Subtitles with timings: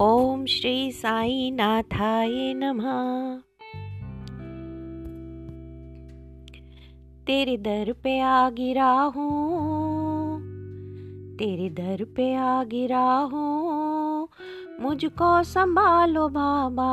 [0.00, 2.88] ओम श्री साई नाथाय नमः।
[7.26, 10.40] तेरे दर पे आ गिरा हूँ
[11.36, 14.28] तेरे दर पे आ गिरा हूँ
[14.80, 16.90] मुझको संभालो बाबा।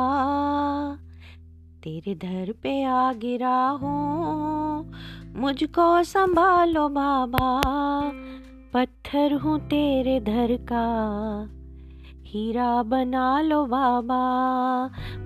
[1.82, 4.92] तेरे दर पे आ गिरा हूँ
[5.36, 7.60] मुझको संभालो बाबा।
[8.74, 10.84] पत्थर हूँ तेरे दर का
[12.34, 14.16] हीरा बना लो बाबा,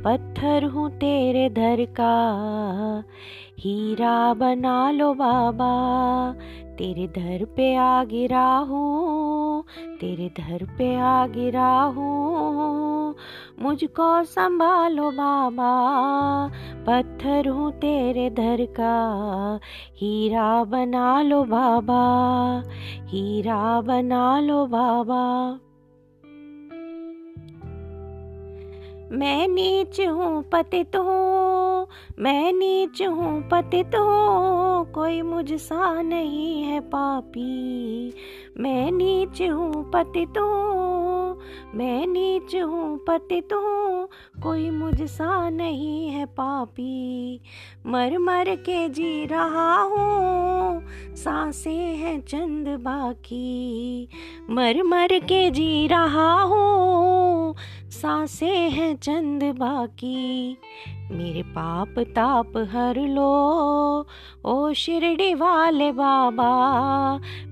[0.05, 3.05] पत्थर हूँ तेरे धर का।
[3.59, 5.71] हीरा बना लो बाबा,
[6.79, 9.65] तेरे धर पे आ गिरा हूँ
[10.01, 13.15] तेरे धर पे आ गिरा हूँ
[13.63, 15.73] मुझको संभालो बाबा,
[16.89, 18.93] पत्थर हूँ तेरे धर का।
[19.97, 22.05] हीरा बना लो बाबा
[23.07, 25.25] हीरा बना लो बाबा।
[29.13, 31.87] मैं नीच हूँ पतित हूँ
[32.19, 38.13] मैं नीच हूँ पतित हूँ कोई मुझसा नहीं है पापी।
[38.61, 41.39] मैं नीच हूँ पतित हूँ
[41.75, 44.09] मैं नीच हूँ पतित हूँ
[44.43, 47.41] कोई मुझसा नहीं है पापी।
[47.87, 50.83] मर मर के जी रहा हूँ,
[51.17, 54.09] साँसें हैं चंद बाकी।
[54.51, 57.38] मर मर के जी रहा हूँ
[57.91, 60.59] साँसें हैं चंद बाकी।
[61.11, 64.07] मेरे पाप ताप हर लो,
[64.45, 66.51] ओ शिरडी वाले बाबा।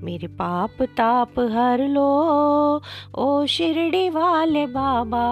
[0.02, 2.82] मेरे पाप ताप हर लो,
[3.18, 5.26] ओ शिरडी वाले बाबा।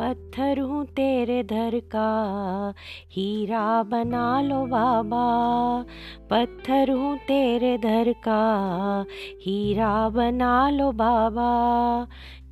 [0.00, 2.74] पत्थर हूँ तेरे दर का,
[3.12, 5.26] हीरा बना लो बाबा।
[6.30, 8.42] पत्थर हूँ तेरे दर का,
[9.40, 11.50] हीरा बना लो बाबा।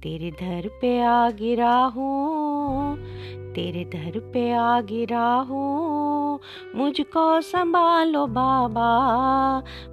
[0.05, 2.97] तेरे दर पे आ गिरा हूँ
[3.55, 6.41] तेरे दर पे आ गिरा हूँ
[6.75, 8.91] मुझको संभालो बाबा,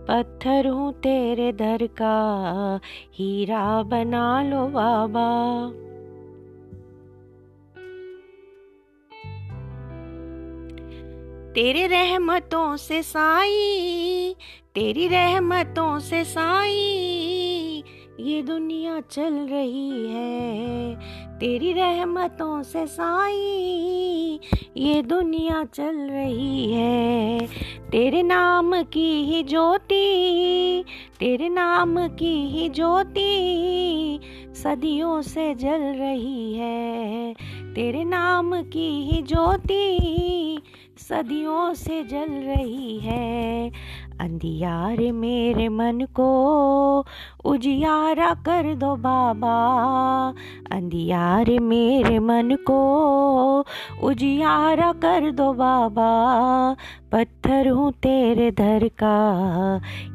[0.10, 2.80] पत्थर हूँ तेरे दर का
[3.14, 5.30] हीरा बना लो बाबा।
[11.54, 14.36] तेरे रहमतों से साई,
[14.76, 17.41] तेरी रहमतों से साई
[18.22, 20.96] ये दुनिया चल रही है।
[21.40, 24.40] तेरी रहमतों से साई,
[24.78, 27.40] ये दुनिया चल रही है।
[27.92, 30.84] तेरे नाम की ही ज्योति,
[31.20, 34.20] तेरे नाम की ही ज्योति
[34.54, 37.34] सदियों से जल रही है।
[37.76, 39.98] तेरे नाम की ही ज्योति
[41.02, 43.72] सदियों से जल रही है।
[44.20, 46.30] अंधियार मेरे मन को
[47.46, 49.56] उजियारा कर दो बाबा।
[50.72, 52.82] अंधियार मेरे मन को
[54.04, 56.12] उजियारा कर दो बाबा।
[57.12, 59.16] पत्थर हूँ तेरे धर का,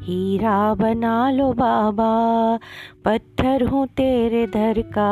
[0.03, 2.13] हीरा बना लो बाबा।
[3.05, 5.11] पत्थर हूँ तेरे धर का,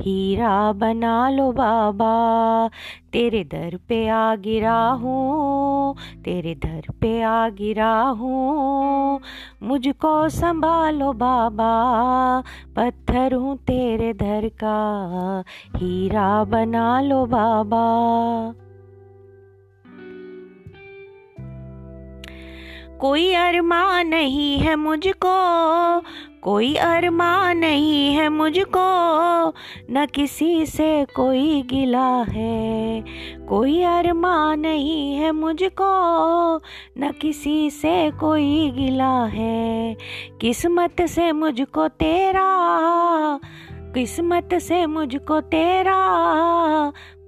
[0.00, 2.12] हीरा बना लो बाबा।
[3.12, 5.94] तेरे दर पे आ गिरा हूँ
[6.24, 9.20] तेरे दर पे आ गिरा हूँ
[9.62, 11.72] मुझको संभालो बाबा,
[12.76, 15.44] पत्थर हूँ तेरे दर का
[15.76, 18.63] हीरा बना लो बाबा।
[23.04, 25.32] कोई अरमा नहीं है मुझको,
[26.42, 29.48] कोई अरमा नहीं है मुझको,
[29.90, 33.04] न किसी से कोई गिला है,
[33.48, 36.56] कोई अरमा नहीं है मुझको,
[36.98, 39.96] न किसी से कोई गिला है,
[40.40, 42.48] किस्मत से मुझको तेरा
[43.94, 45.98] किस्मत से मुझको तेरा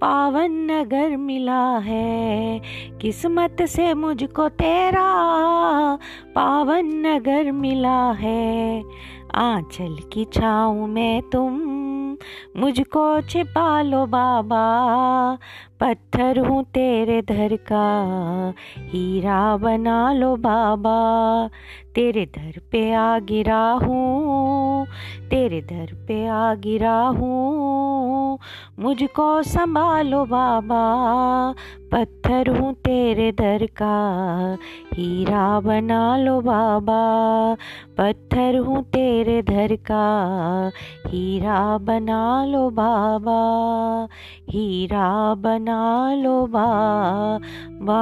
[0.01, 2.61] पावन नगर मिला है।
[3.01, 5.05] किस्मत से मुझको तेरा
[6.35, 8.83] पावन नगर मिला है।
[9.35, 11.86] आंचल की छाँव में तुम
[12.57, 14.63] मुझको छिपा लो बाबा,
[15.79, 17.85] पत्थर हूँ तेरे धर का,
[18.77, 20.97] हीरा बना लो बाबा,
[21.95, 24.85] तेरे धर पे आ गिरा हूँ,
[25.29, 27.46] तेरे धर पे आ गिरा हूँ।
[28.79, 30.83] मुझको संभालो बाबा।
[31.91, 34.57] पत्थर हूँ तेरे दर का,
[34.93, 37.01] हीरा बना लो बाबा।
[37.97, 40.71] पत्थर हूँ तेरे दर का,
[41.07, 43.41] हीरा बना लो बाबा।
[44.49, 48.01] हीरा बना लो बाबा